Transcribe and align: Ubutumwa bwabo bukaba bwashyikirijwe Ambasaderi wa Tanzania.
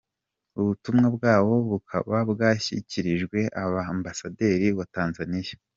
Ubutumwa 0.59 1.07
bwabo 1.15 1.53
bukaba 1.69 2.17
bwashyikirijwe 2.31 3.37
Ambasaderi 3.91 4.67
wa 4.77 4.85
Tanzania. 4.95 5.53